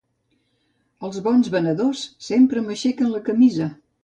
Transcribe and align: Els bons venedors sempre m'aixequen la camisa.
Els 1.09 1.19
bons 1.27 1.49
venedors 1.57 2.01
sempre 2.29 2.65
m'aixequen 2.65 3.13
la 3.15 3.23
camisa. 3.31 3.71